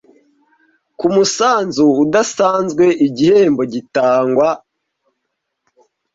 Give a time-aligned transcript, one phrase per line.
[0.99, 4.47] Ku musanzu udasanzwe igihembo gitangwa